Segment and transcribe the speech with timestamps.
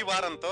[0.00, 0.50] ఈ వారంతో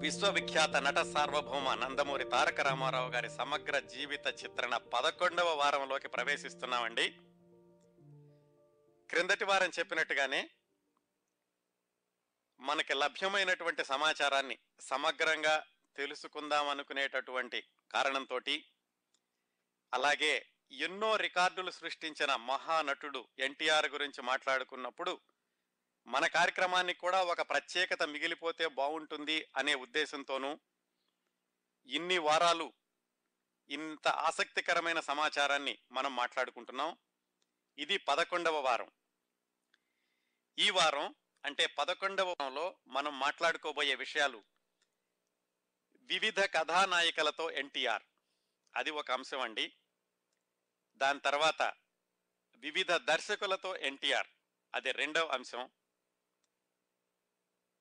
[0.00, 7.10] విశ్వవిఖ్యాత నట సార్వభౌమ నందమూరి తారక రామారావు గారి సమగ్ర జీవిత చిత్రణ పదకొండవ వారంలోకి ప్రవేశిస్తున్నామండి.
[9.10, 10.50] క్రిందటి వారం చెప్పినట్టుగానే
[12.60, 18.40] మనకి లభ్యమైనటువంటి సమాచారాన్ని సమగ్రంగా తెలుసుకుందాం అనుకునేటటువంటి కారణంతో
[19.94, 25.20] అలాగే ఎన్నో రికార్డులు సృష్టించిన మహానటుడు ఎన్టీఆర్ గురించి మాట్లాడుకున్నప్పుడు
[26.06, 30.58] మన కార్యక్రమానికి కూడా ఒక ప్రత్యేకత మిగిలిపోతే బాగుంటుంది అనే ఉద్దేశంతోనూ
[31.86, 32.72] ఇన్ని వారాలు
[33.68, 36.96] ఇంత ఆసక్తికరమైన సమాచారాన్ని మనం మాట్లాడుకుంటున్నాం.
[37.78, 38.90] ఇది పదకొండవ వారం.
[40.58, 41.14] ఈ వారం
[41.44, 44.44] అంటే పదకొండవ వారంలో మనం మాట్లాడుకోబోయే విషయాలు
[45.96, 48.02] వివిధ కథానాయికలతో ఎన్టీఆర్.
[48.76, 49.72] అది ఒక అంశం అండి.
[50.96, 51.74] దాని తర్వాత
[52.56, 54.26] వివిధ దర్శకులతో ఎన్టీఆర్.
[54.74, 55.70] అది రెండవ అంశం.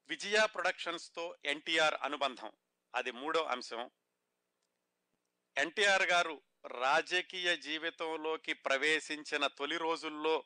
[0.09, 2.51] విజయ ప్రొడక్షన్స్తో ఎన్టీఆర్ అనుబంధం.
[2.95, 3.89] అది మూడో అంశం.
[5.57, 10.43] ఎన్టీఆర్ గారు రాజకీయ జీవితంలోకి ప్రవేశించిన తొలి రోజుల్లో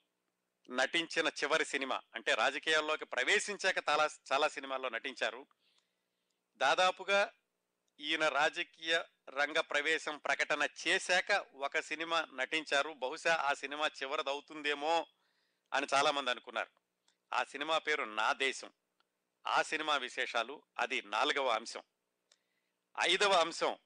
[0.69, 5.47] నటించిన చివరి సినిమా అంటే రాజకీయాల్లోకి ప్రవేశించాక చాలా చాలా సినిమాల్లో నటించారు.
[6.57, 7.33] దాదాపుగా
[7.99, 12.89] ఈయన రాజకీయ రంగ ప్రవేశం ప్రకటన చేశాక ఒక సినిమా నటించారు.
[12.89, 15.07] బహుశా ఆ సినిమా చివరిదవుతుందేమో
[15.73, 16.69] అని చాలామంది అనుకున్నారు.
[17.33, 18.71] ఆ సినిమా పేరు నా దేశం.
[19.47, 21.83] ఆ సినిమా విశేషాలు అది నాలుగవ అంశం.
[22.99, 23.77] ఐదవ అంశం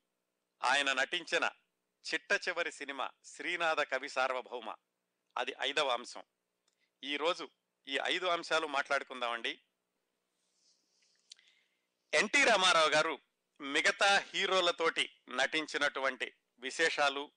[0.63, 1.51] ఆయన నటించిన
[2.13, 4.75] చిట్ట చివరి సినిమా శ్రీనాథ కవి సార్వభౌమ.
[5.37, 6.23] అది ఐదవ అంశం.
[7.03, 7.49] ఈరోజు
[7.87, 9.61] ఈ ఐదు అంశాలు మాట్లాడుకుందామండి.
[12.13, 13.19] ఎన్టీ రామారావు గారు
[13.61, 17.31] మిగతా హీరోలతోటి నటించినటువంటి విశేషాలు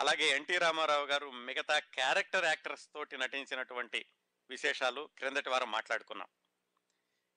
[0.00, 4.06] అలాగే ఎన్టీ రామారావు గారు మిగతా క్యారెక్టర్ యాక్టర్స్ తోటి నటించినటువంటి
[4.50, 6.28] విశేషాలు క్రిందటి వారం మాట్లాడుకున్నాం.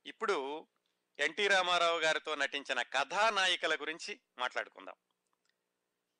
[0.05, 0.67] ఇప్పుడు
[1.19, 4.95] ఎన్టీ రామారావు గారితో నటించిన కథానాయికల గురించి మాట్లాడుకుందాం.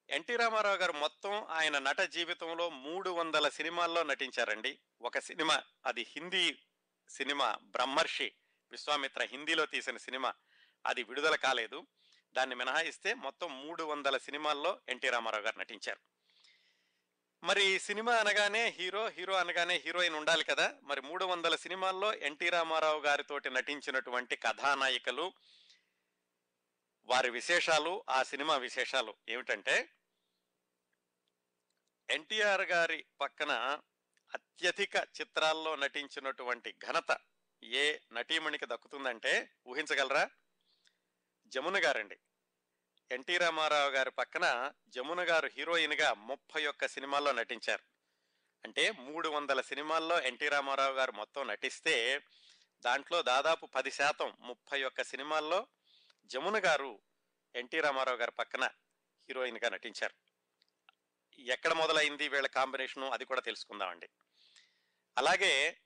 [0.09, 4.79] ఎన్టీ రామారావు గారు మొత్తం ఆయన నట జీవితంలో మూడు వందల సినిమాల్లో నటించారండి.
[5.01, 6.59] ఒక సినిమా అది హిందీ
[7.09, 8.33] సినిమా బ్రహ్మర్షి
[8.71, 10.33] విశ్వామిత్ర హిందీలో తీసిన సినిమా
[10.85, 11.87] అది విడుదల కాలేదు.
[12.33, 15.99] దాన్ని మినహాయిస్తే మొత్తం మూడు వందల సినిమాల్లో ఎన్టీ రామారావు గారు నటించారు.
[17.43, 20.75] మరి సినిమా అనగానే హీరో హీరో అనగానే హీరోయిన్ ఉండాలి కదా.
[20.83, 25.33] మరి మూడు వందల సినిమాల్లో ఎన్టీ రామారావు గారితోటి నటించినటువంటి కథానాయికలు
[27.05, 29.89] వారి విశేషాలు ఆ సినిమా విశేషాలు ఏమిటంటే
[32.09, 33.81] ఎన్టీఆర్ గారి పక్కన
[34.33, 37.17] అత్యధిక చిత్రాల్లో నటించినటువంటి ఘనత
[37.63, 40.29] ఏ నటీమణికి దక్కుతుందంటే ఊహించగలరా?
[41.47, 42.17] జమున గారండి.
[43.11, 47.83] ఎన్టీ రామారావు గారి పక్కన జమున గారు హీరోయిన్గా ముప్పై ఒక్క సినిమాల్లో నటించారు.
[48.65, 52.21] అంటే మూడు వందల సినిమాల్లో ఎన్టీ రామారావు గారు మొత్తం నటిస్తే
[52.85, 55.67] దాంట్లో దాదాపు పది శాతం ముప్పై ఒక్క సినిమాల్లో
[56.25, 56.99] జమున గారు
[57.55, 58.65] ఎన్టీ రామారావు గారి పక్కన
[59.29, 60.13] హీరోయిన్గా నటించారు.
[61.39, 64.09] ఎక్కడ మొదలైంది వీళ్ళ కాంబినేషను అది కూడా తెలుసుకుందామండి.
[65.17, 65.81] అలాగే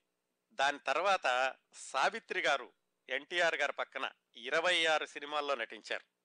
[0.51, 2.73] దాని తర్వాత సావిత్రి గారు
[3.09, 6.16] ఎన్టీఆర్ గారి పక్కన ఇరవై ఆరు సినిమాల్లో నటించారు.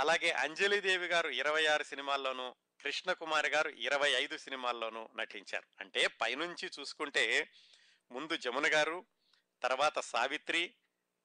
[0.00, 5.66] అలాగే అంజలిదేవి గారు ఇరవై ఆరు సినిమాల్లోనూ కృష్ణకుమారి గారు ఇరవై ఐదు సినిమాల్లోనూ నటించారు.
[5.80, 7.50] అంటే పైనుంచి చూసుకుంటే
[8.12, 9.06] ముందు జమున గారు
[9.62, 10.74] తర్వాత సావిత్రి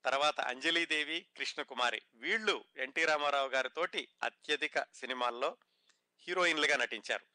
[0.05, 5.57] తర్వాత అంజలీదేవి కృష్ణకుమారి వీళ్ళు ఎన్టీ రామారావు గారితోటి అత్యధిక సినిమాల్లో
[6.27, 7.25] హీరోయిన్లుగా నటించారు.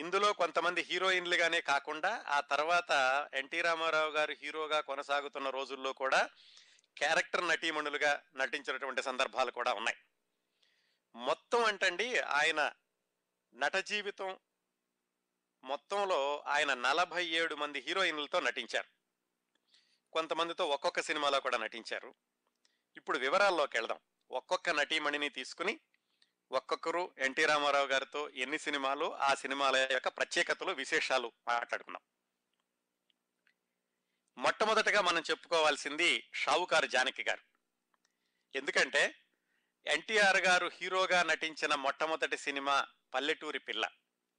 [0.00, 6.28] ఇందులో కొంతమంది హీరోయిన్లుగానే కాకుండా ఆ తర్వాత ఎన్టీ రామారావు గారు హీరోగా కొనసాగుతున్న రోజుల్లో కూడా
[6.96, 9.96] క్యారెక్టర్ నటీమణులుగా నటించినటువంటి సందర్భాలు కూడా ఉన్నాయి.
[11.14, 12.72] మొత్తం అంటండి ఆయన
[13.54, 14.38] నట జీవితం
[15.64, 18.88] మొత్తంలో ఆయన నలభై ఏడు మంది హీరోయిన్లతో నటించారు.
[20.12, 22.14] కొంతమందితో ఒక్కొక్క సినిమాలో కూడా నటించారు.
[22.96, 23.98] ఇప్పుడు వివరాల్లోకి వెళదాం.
[24.30, 25.80] ఒక్కొక్క నటీమణిని తీసుకుని
[26.52, 32.02] ఒక్కొక్కరు ఎన్టీ రామారావు గారితో ఎన్ని సినిమాలు ఆ సినిమాల యొక్క ప్రత్యేకతలు విశేషాలు మాట్లాడుకున్నాం
[34.38, 37.42] మొట్టమొదటగా మనం చెప్పుకోవాల్సింది షావుకారు జానకి గారు.
[38.58, 39.20] ఎందుకంటే
[39.86, 43.90] ఎన్టీఆర్ గారు హీరోగా నటించిన మొట్టమొదటి సినిమా పల్లెటూరి పిల్ల.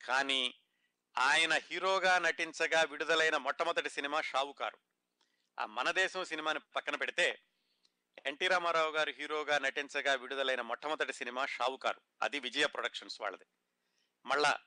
[0.05, 0.55] కానీ
[1.17, 4.77] ఆయన హీరోగా నటించగా విడుదలైన మొట్టమొదటి సినిమా షావుకారు
[5.59, 7.39] ఆ మన దేశం సినిమాని పక్కన పెడితే
[8.25, 13.45] ఎన్టీ రామారావు గారు హీరోగా నటించగా విడుదలైన మొట్టమొదటి సినిమా షావుకారు అది విజయ ప్రొడక్షన్స్ వాళ్ళది.
[14.25, 14.59] మళ్ళా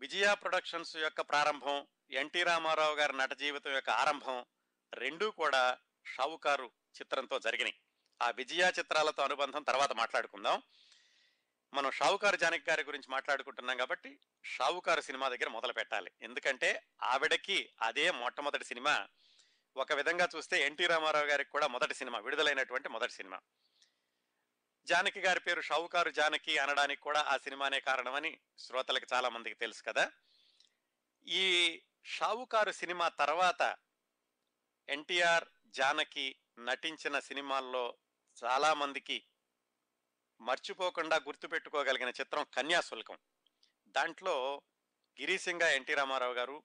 [0.00, 4.44] విజయ ప్రొడక్షన్స్ యొక్క ప్రారంభం ఎన్టీ రామారావు గారి నట జీవితం యొక్క ఆరంభం
[4.94, 6.70] రెండూ కూడా షావుకారు
[7.00, 7.78] చిత్రంతో జరిగినాయి.
[8.22, 10.62] ఆ విజయ చిత్రాలతో అనుబంధం తర్వాత మాట్లాడుకుందాం.
[11.74, 16.10] మనం షావుకారు జానకి గారి గురించి మాట్లాడుకుంటున్నాం కాబట్టి షావుకారు సినిమా దగ్గర మొదలు పెట్టాలి.
[16.22, 19.08] ఎందుకంటే ఆవిడకి అదే మొట్టమొదటి సినిమా.
[19.76, 23.40] ఒక విధంగా చూస్తే ఎన్టీ రామారావు గారికి కూడా మొదటి సినిమా విడుదలైనటువంటి మొదటి సినిమా.
[24.86, 30.10] జానకి గారి పేరు షావుకారు జానకి అనడానికి కూడా ఆ సినిమానే కారణమని శ్రోతలకు చాలా మందికి తెలుసు కదా.
[31.26, 33.76] ఈ షావుకారు సినిమా తర్వాత
[34.88, 37.96] ఎన్టీఆర్ జానకి నటించిన సినిమాల్లో
[38.44, 39.24] చాలామందికి
[40.40, 43.18] మర్చిపోకుండా గుర్తుపెట్టుకోగలిగిన చిత్రం కన్యాశుల్కం.
[43.88, 44.62] దాంట్లో
[45.20, 46.62] గిరీశంగా ఎన్టీ రామారావు గారు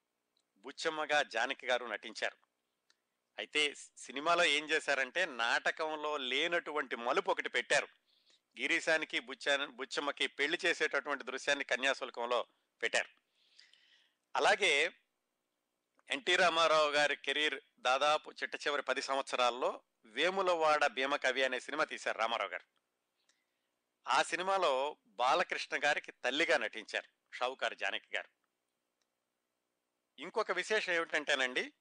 [0.57, 2.37] బుచ్చమ్మగా జానకి గారు నటించారు.
[3.37, 7.87] అయితే సినిమాలో ఏం చేశారంటే నాటకంలో లేనటువంటి మలుపు ఒకటి పెట్టారు.
[8.59, 12.45] గిరీశానికి బుచ్చ బుచ్చమ్మకి పెళ్ళి చేసేటటువంటి దృశ్యాన్ని కన్యాశుల్కంలో
[12.81, 13.09] పెట్టారు.
[14.35, 14.89] అలాగే
[16.09, 22.49] ఎన్టీ రామారావు గారి కెరీర్ దాదాపు చిట్ట చివరి పది సంవత్సరాల్లో వేములవాడ భీమకవి అనే సినిమా తీశారు రామారావు
[22.49, 22.65] గారు.
[24.07, 28.29] ఆ సినిమాలో బాలకృష్ణ గారికి తల్లిగా నటించారు షావుకారు జానకి గారు.
[30.19, 31.73] ఇంకొక విశేషం ఏమిటంటేనండి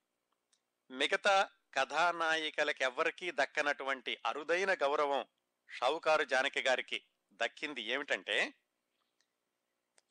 [0.91, 5.27] మిగతా కథానాయికలకి ఎవ్వరికీ దక్కనటువంటి అరుదైన గౌరవం
[5.71, 8.55] షావుకారు జానకి గారికి దక్కింది ఏమిటంటే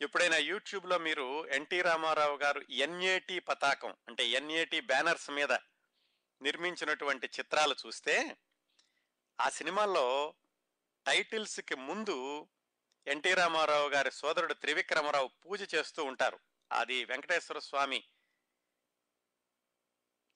[0.02, 5.52] ఎప్పుడైనా యూట్యూబ్లో మీరు ఎన్టీ రామారావు గారు ఎన్ఏటి పతాకం అంటే ఎన్ఏటి బ్యానర్స్ మీద
[6.42, 8.38] నిర్మించినటువంటి చిత్రాలు చూస్తే
[9.40, 10.34] ఆ సినిమాల్లో
[11.06, 12.48] టైటిల్స్కి ముందు
[13.08, 16.40] ఎన్టీ రామారావు గారి సోదరుడు త్రివిక్రమరావు పూజ చేస్తూ ఉంటారు.
[16.72, 18.04] అది వెంకటేశ్వర స్వామి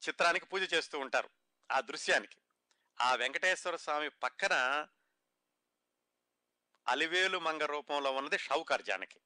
[0.08, 1.30] చిత్రానికి పూజ చేస్తూ ఉంటారు
[1.72, 2.42] ఆ దృశ్యానికి.
[3.02, 4.88] ఆ వెంకటేశ్వర స్వామి పక్కన
[6.88, 9.20] అలివేలు మంగ రూపంలో ఉన్నది షౌకార్ జానకి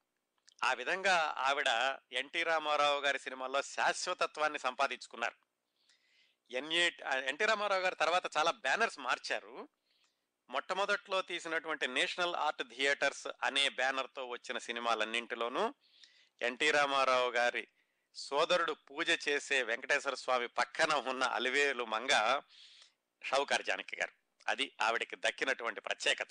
[0.63, 5.35] ఆ విధంగా ఆవిడ ఎన్టీ రామారావు గారి సినిమాల్లో శాశ్వతత్వాన్ని సంపాదించుకున్నారు.
[6.51, 6.91] ఎన్ఏ
[7.25, 9.69] ఎన్టీ రామారావు గారు తర్వాత చాలా బ్యానర్స్ మార్చారు.
[10.49, 15.73] మొట్టమొదట్లో తీసినటువంటి నేషనల్ ఆర్ట్ థియేటర్స్ అనే బ్యానర్తో వచ్చిన సినిమాలన్నింటిలోనూ
[16.41, 17.67] ఎన్టీ రామారావు గారి
[18.15, 22.41] సోదరుడు పూజ చేసే వెంకటేశ్వర స్వామి పక్కన ఉన్న అలివేలు మంగ
[23.23, 24.11] షౌకార్ జానకి గారు.
[24.47, 26.27] అది ఆవిడకి దక్కినటువంటి ప్రత్యేకత.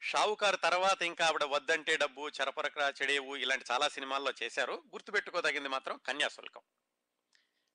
[0.00, 4.72] షావుకారు తర్వాత ఇంకా ఆవిడ వద్దంటే డబ్బు చరపరకరా చెడేవు ఇలాంటి చాలా సినిమాల్లో చేశారు.
[4.72, 6.60] గుర్తుపెట్టుకోదగింది మాత్రం కన్యాశుల్కం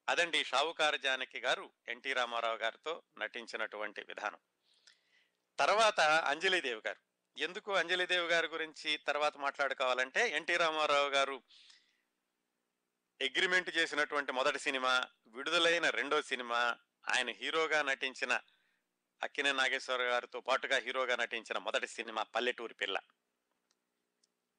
[0.09, 4.37] అదండి షావుకారు జానకి గారు ఎన్టీ రామారావు గారితో నటించినటువంటి విధానం.
[5.59, 7.13] తర్వాత అంజలిదేవి గారు.
[7.37, 11.43] ఎందుకు అంజలిదేవి గారి గురించి తర్వాత మాట్లాడుకోవాలంటే ఎన్టీ రామారావు గారు
[13.21, 16.77] అగ్రిమెంట్ చేసినటువంటి మొదటి సినిమా విడుదలైన రెండో సినిమా
[17.15, 18.39] ఆయన హీరోగా నటించిన
[19.23, 22.99] అక్కినే నాగేశ్వర గారితో పాటుగా హీరోగా నటించిన మొదటి సినిమా పల్లెటూరి పిల్ల.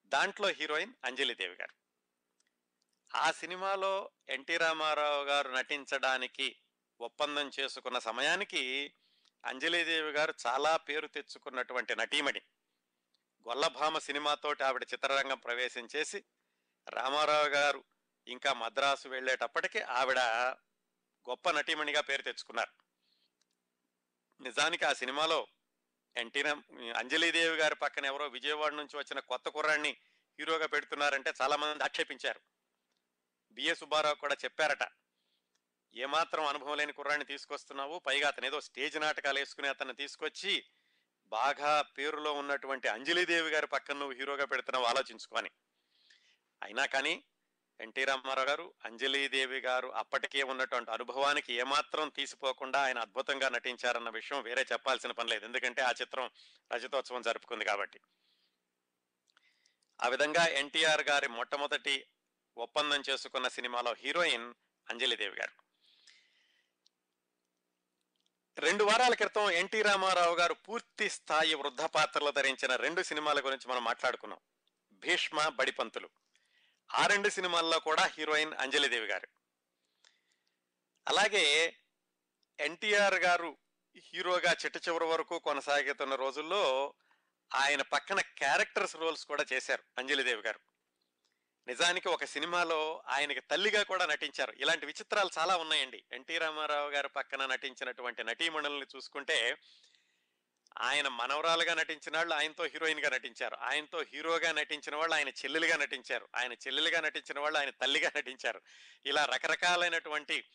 [0.05, 1.73] దాంట్లో హీరోయిన్ అంజలిదేవి గారు.
[3.17, 6.59] ఆ సినిమాలో ఎన్టీ రామారావు గారు నటించడానికి
[7.01, 8.93] ఒప్పందం చేసుకున్న సమయానికి
[9.45, 12.41] అంజలిదేవి గారు చాలా పేరు తెచ్చుకున్నటువంటి నటీమణి.
[13.47, 16.23] గొల్లభామ సినిమాతోటి ఆవిడ చిత్రరంగం ప్రవేశం చేసి
[16.89, 17.83] రామారావు గారు
[18.27, 20.19] ఇంకా మద్రాసు వెళ్ళేటప్పటికి ఆవిడ
[21.29, 22.84] గొప్ప నటీమణిగా పేరు తెచ్చుకున్నారు.
[24.39, 25.47] నిజానికి ఆ సినిమాలో
[26.15, 26.41] ఎన్టీ
[26.95, 29.97] అంజలీదేవి గారి పక్కన ఎవరో విజయవాడ నుంచి వచ్చిన కొత్త కుర్రాన్ని
[30.39, 32.41] హీరోగా పెడుతున్నారంటే చాలామంది ఆక్షేపించారు.
[33.51, 34.83] బిఏ సుబ్బారావు కూడా చెప్పారట
[35.95, 40.63] ఏమాత్రం అనుభవం లేని కుర్రాన్ని తీసుకొస్తున్నావు పైగా అతను ఏదో స్టేజ్ నాటకాలు వేసుకుని అతన్ని తీసుకొచ్చి
[41.31, 45.51] బాగా పేరులో ఉన్నటువంటి అంజలీదేవి గారి పక్కన నువ్వు హీరోగా పెడుతున్నావు ఆలోచించుకొని
[46.63, 47.23] అయినా కానీ
[47.81, 54.65] ఎన్టీ రామారావు గారు అంజలీదేవి గారు అప్పటికే ఉన్నటువంటి అనుభవానికి ఏమాత్రం తీసిపోకుండా ఆయన అద్భుతంగా నటించారన్న విషయం వేరే
[54.73, 55.45] చెప్పాల్సిన పని లేదు.
[55.45, 56.29] ఎందుకంటే ఆ చిత్రం
[56.73, 57.99] రజతోత్సవం జరుపుకుంది కాబట్టి.
[60.03, 62.05] ఆ విధంగా ఎన్టీఆర్ గారి మొట్టమొదటి
[62.57, 64.53] ఒప్పందం చేసుకున్న సినిమాలో హీరోయిన్
[64.89, 65.65] అంజలిదేవి గారు.
[68.59, 73.83] రెండు వారాల క్రితం ఎన్టీ రామారావు గారు పూర్తి స్థాయి వృద్ధ పాత్రలు ధరించిన రెండు సినిమాల గురించి మనం
[73.83, 74.39] మాట్లాడుకున్నాం.
[74.93, 76.09] భీష్మ బడిపంతులు.
[76.93, 79.27] ఆ రెండు సినిమాల్లో కూడా హీరోయిన్ అంజలిదేవి గారు.
[81.07, 81.77] అలాగే
[82.59, 83.57] ఎన్టీఆర్ గారు
[83.97, 86.93] హీరోగా చిట్ట చివరి వరకు కొనసాగుతున్న రోజుల్లో
[87.53, 90.59] ఆయన పక్కన క్యారెక్టర్స్ రోల్స్ కూడా చేశారు అంజలిదేవి గారు.
[91.67, 94.51] నిజానికి ఒక సినిమాలో ఆయనకి తల్లిగా కూడా నటించారు.
[94.51, 96.03] ఇలాంటి విచిత్రాలు చాలా ఉన్నాయండి.
[96.11, 99.57] ఎన్టీ రామారావు గారు పక్కన నటించినటువంటి నటీమణుల్ని చూసుకుంటే
[100.77, 103.57] ఆయన మనవరాలుగా నటించిన వాళ్ళు ఆయనతో హీరోయిన్గా నటించారు.
[103.61, 106.29] ఆయనతో హీరోగా నటించిన వాళ్ళు ఆయన చెల్లెలుగా నటించారు.
[106.35, 108.61] ఆయన చెల్లెలుగా నటించిన వాళ్ళు ఆయన తల్లిగా నటించారు.
[109.05, 110.49] ఇలా రకరకాలైనటువంటి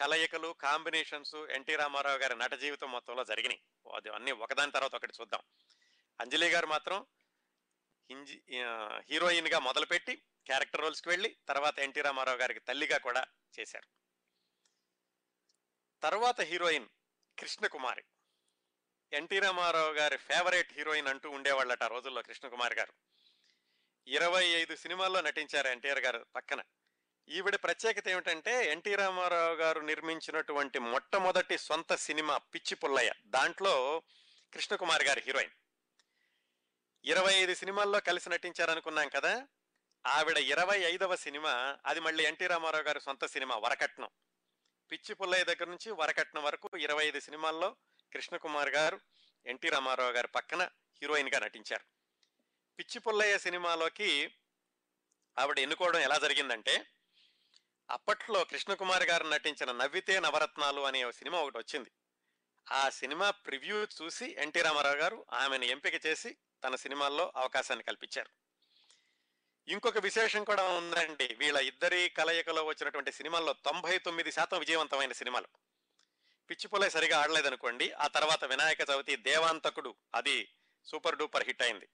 [0.00, 3.62] కలయికలు కాంబినేషన్స్ ఎన్టీ రామారావు గారి నట జీవితం మొత్తంలో జరిగినాయి.
[3.94, 5.40] అది అన్నీ ఒకదాని తర్వాత ఒకటి చూద్దాం.
[6.20, 7.06] అంజలి గారు మాత్రం
[8.10, 8.42] హింజి
[9.10, 13.26] హీరోయిన్గా మొదలుపెట్టి క్యారెక్టర్ రోల్స్కి వెళ్ళి తర్వాత ఎన్టీ రామారావు గారికి తల్లిగా కూడా
[13.60, 13.88] చేశారు.
[16.02, 16.88] తర్వాత హీరోయిన్
[17.38, 18.04] కృష్ణకుమారి.
[19.12, 22.92] ఎన్టీ రామారావు గారి ఫేవరెట్ హీరోయిన్ అంటూ ఉండేవాళ్ళట ఆ రోజుల్లో కృష్ణకుమార్ గారు.
[24.06, 26.62] ఇరవై ఐదు సినిమాల్లో నటించారు ఎన్టీఆర్ గారు పక్కన.
[27.28, 33.12] ఈవిడ ప్రత్యేకత ఏమిటంటే ఎన్టీ రామారావు గారు నిర్మించినటువంటి మొట్టమొదటి సొంత సినిమా పిచ్చి పుల్లయ్య.
[33.26, 34.02] దాంట్లో
[34.54, 35.52] కృష్ణకుమార్ గారి హీరోయిన్.
[37.04, 39.48] ఇరవై ఐదు సినిమాల్లో కలిసి నటించారనుకున్నాం కదా
[40.06, 44.08] ఆవిడ ఇరవై ఐదవ సినిమా అది మళ్ళీ ఎన్టీ రామారావు గారి సొంత సినిమా వరకట్నం.
[44.92, 47.76] పిచ్చి పుల్లయ్య దగ్గర నుంచి వరకట్నం వరకు ఇరవై ఐదు సినిమాల్లో
[48.14, 49.00] కృష్ణకుమార్ గారు
[49.46, 50.62] ఎన్టీ రామారావు గారి పక్కన
[51.02, 51.84] హీరోయిన్గా నటించారు.
[52.78, 54.34] పిచ్చి పుల్లయ్య సినిమాలోకి
[55.38, 56.86] ఆవిడ ఎన్నుకోవడం ఎలా జరిగిందంటే
[57.90, 61.90] అప్పట్లో కృష్ణకుమార్ గారు నటించిన నవ్వితే నవరత్నాలు అనే సినిమా ఒకటి వచ్చింది.
[62.70, 68.30] ఆ సినిమా ప్రివ్యూ చూసి ఎన్టీ రామారావు గారు ఆమెను ఎంపిక చేసి తన సినిమాల్లో అవకాశాన్ని కల్పించారు.
[69.68, 75.69] ఇంకొక విశేషం కూడా ఉందండి వీళ్ళ ఇద్దరి కలయికలో వచ్చినటువంటి సినిమాల్లో తొంభై తొమ్మిది శాతం విజయవంతమైన సినిమాలు.
[76.50, 80.52] పిచ్చిపులై సరిగా ఆడలేదనుకోండి ఆ తర్వాత వినాయక చవితి దేవాంతకుడు అది
[80.86, 81.88] సూపర్ డూపర్ హిట్ అయింది.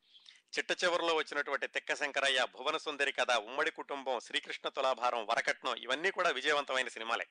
[0.59, 6.31] చిట్ట చివరిలో వచ్చినటువంటి తెక్క శంకరయ్య భువన సుందరి కథ ఉమ్మడి కుటుంబం శ్రీకృష్ణ తులాభారం వరకట్నం ఇవన్నీ కూడా
[6.31, 7.27] విజయవంతమైన సినిమాలే.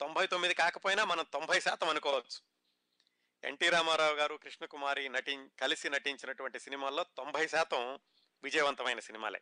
[0.00, 2.40] తొంభై తొమ్మిది కాకపోయినా మనం తొంభై శాతం అనుకోవచ్చు.
[3.44, 7.98] ఎన్టీ రామారావు గారు కృష్ణకుమారి నటి కలిసి నటించినటువంటి సినిమాల్లో తొంభై శాతం
[8.42, 9.40] విజయవంతమైన సినిమాలే.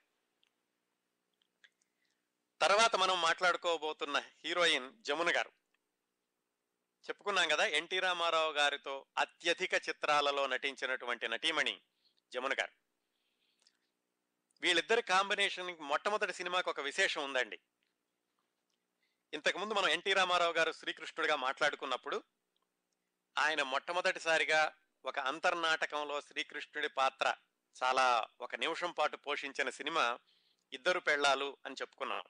[2.61, 5.62] తర్వాత మనం మాట్లాడుకోబోతున్న హీరోయిన్ జమున గారు.
[7.03, 11.81] చెప్పుకున్నాం కదా ఎన్టీ రామారావు గారితో అత్యధిక చిత్రాలలో నటించినటువంటి నటీమణి
[12.33, 12.73] జమున గారు.
[14.61, 17.59] వీళ్ళిద్దరి కాంబినేషన్ మొట్టమొదటి సినిమాకి ఒక విశేషం ఉందండి.
[19.35, 22.23] ఇంతకుముందు మనం ఎన్టీ రామారావు గారు శ్రీకృష్ణుడిగా మాట్లాడుకున్నప్పుడు
[23.39, 27.35] ఆయన మొట్టమొదటిసారిగా ఒక అంతర్నాటకంలో శ్రీకృష్ణుడి పాత్ర
[27.83, 30.19] చాలా ఒక నిమిషం పాటు పోషించిన సినిమా
[30.73, 32.23] ఇద్దరు పెళ్ళాలు అని చెప్పుకున్నాం.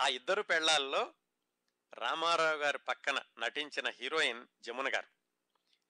[0.00, 1.14] ఆ ఇద్దరు పెళ్ళాల్లో
[1.94, 5.06] రామారావు గారి పక్కన నటించిన హీరోయిన్ జమున గారు.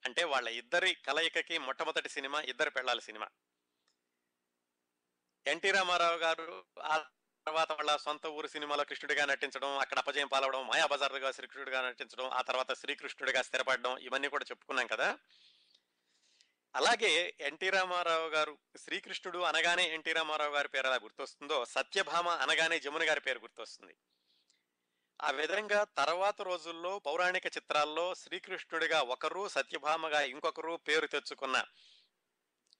[0.04, 3.28] అంటే వాళ్ళ ఇద్దరి కలయికకి మొట్టమొదటి సినిమా ఇద్దరు పెళ్ళాల సినిమా.
[5.46, 6.96] ఎన్టీ రామారావు గారు ఆ
[7.46, 12.74] తర్వాత వాళ్ళ సొంత ఊరు సినిమాలో కృష్ణుడిగా నటించడం అక్కడ అపజయం పాలవడం మాయాబజార్గా శ్రీకృష్ణుడిగా నటించడం ఆ తర్వాత
[12.74, 15.18] శ్రీకృష్ణుడిగా స్థిరపడడం ఇవన్నీ కూడా చెప్పుకున్నాం కదా.
[16.76, 23.08] అలాగే ఎన్టీ రామారావు గారు శ్రీకృష్ణుడు అనగానే ఎన్టీ రామారావు గారి పేరు ఎలా గుర్తొస్తుందో సత్యభామ అనగానే జమున
[23.08, 23.94] గారి పేరు గుర్తొస్తుంది.
[25.22, 31.64] ఆ విధంగా తర్వాత రోజుల్లో పౌరాణిక చిత్రాల్లో శ్రీకృష్ణుడిగా ఒకరు సత్యభామగా ఇంకొకరు పేరు తెచ్చుకున్న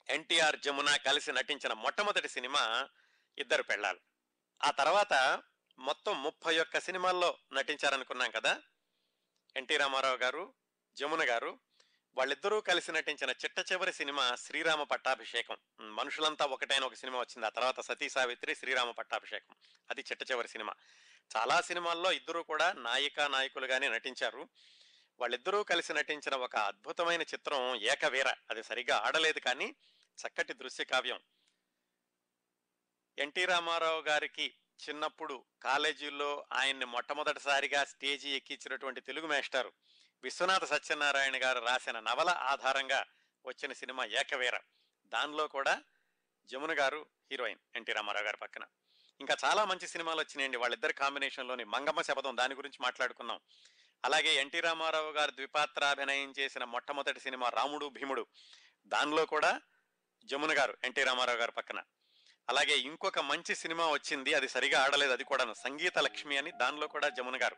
[0.09, 2.89] ఎన్టీఆర్ జమున కలిసి నటించిన మొట్టమొదటి సినిమా
[3.39, 3.99] ఇద్దరు పెళ్ళాలు.
[4.65, 5.43] ఆ తర్వాత
[5.79, 8.61] మొత్తం ముప్పై ఒక్క సినిమాల్లో నటించారనుకున్నాం కదా
[9.57, 10.55] ఎన్టీ రామారావు గారు
[10.97, 11.59] జమున గారు
[12.17, 15.57] వాళ్ళిద్దరూ కలిసి నటించిన చిట్ట చివరి సినిమా శ్రీరామ పట్టాభిషేకం.
[15.81, 17.47] మనుషులంతా ఒకటైన ఒక సినిమా వచ్చింది.
[17.47, 19.55] ఆ తర్వాత సతీ సావిత్రి శ్రీరామ పట్టాభిషేకం.
[19.91, 20.75] అది చిట్ట చివరి సినిమా.
[21.37, 24.49] చాలా సినిమాల్లో ఇద్దరు కూడా నాయికా నాయకులుగానే నటించారు.
[25.21, 28.29] వాళ్ళిద్దరూ కలిసి నటించిన ఒక అద్భుతమైన చిత్రం ఏకవీర.
[28.51, 29.75] అది సరిగ్గా ఆడలేదు కానీ
[30.27, 31.21] చక్కటి దృశ్య కావ్యం.
[33.19, 34.55] ఎన్టీ రామారావు గారికి
[34.89, 39.73] చిన్నప్పుడు కాలేజీల్లో ఆయన్ని మొట్టమొదటిసారిగా స్టేజీ ఎక్కించినటువంటి తెలుగు మేస్టారు
[40.23, 43.07] విశ్వనాథ సత్యనారాయణ గారు రాసిన నవల ఆధారంగా
[43.47, 44.59] వచ్చిన సినిమా ఏకవీర.
[45.07, 45.83] దానిలో కూడా
[46.45, 48.63] జమున గారు హీరోయిన్ ఎన్టీ రామారావు గారి పక్కన.
[49.21, 50.57] ఇంకా చాలా మంచి సినిమాలు వచ్చినాయండి.
[50.57, 53.41] వాళ్ళిద్దరి కాంబినేషన్లోని మంగమ్మ శపథం దాని గురించి మాట్లాడుకున్నాం.
[54.05, 58.27] అలాగే ఎన్టీ రామారావు గారు ద్విపాత్రాభినయం చేసిన మొట్టమొదటి సినిమా రాముడు భీముడు.
[58.87, 59.61] దానిలో కూడా
[60.25, 61.83] జమున గారు ఎన్టీ రామారావు గారి పక్కన.
[62.49, 64.35] అలాగే ఇంకొక మంచి సినిమా వచ్చింది.
[64.35, 65.13] అది సరిగా ఆడలేదు.
[65.13, 67.57] అది కూడా సంగీత లక్ష్మి అని దానిలో కూడా జమున గారు.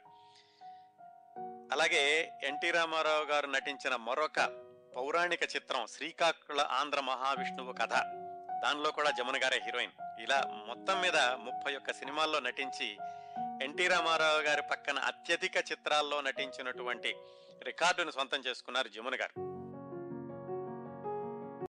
[1.72, 4.40] అలాగే ఎన్టీ రామారావు గారు నటించిన మరొక
[4.96, 8.21] పౌరాణిక చిత్రం శ్రీకాకుళ ఆంధ్ర మహావిష్ణువు కథ.
[8.62, 10.22] దానిలో కూడా జమున గారే హీరోయిన్.
[10.22, 12.98] ఇలా మొత్తం మీద ముప్పై ఒక్క సినిమాల్లో నటించి
[13.62, 17.16] ఎన్టీ రామారావు గారి పక్కన అత్యధిక చిత్రాల్లో నటించినటువంటి
[17.62, 19.51] రికార్డును సొంతం చేసుకున్నారు జమున గారు.